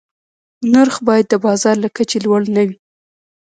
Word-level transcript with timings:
نرخ 0.73 0.95
باید 1.07 1.25
د 1.29 1.33
بازار 1.45 1.75
له 1.83 1.89
کچې 1.95 2.17
لوړ 2.25 2.41
نه 2.55 2.63
وي. 2.67 2.77